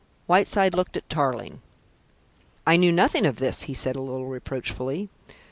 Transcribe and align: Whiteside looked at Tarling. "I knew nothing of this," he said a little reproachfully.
Whiteside 0.25 0.73
looked 0.73 0.97
at 0.97 1.07
Tarling. 1.11 1.61
"I 2.65 2.75
knew 2.75 2.91
nothing 2.91 3.23
of 3.27 3.35
this," 3.35 3.61
he 3.69 3.75
said 3.75 3.95
a 3.95 4.01
little 4.01 4.25
reproachfully. 4.25 5.09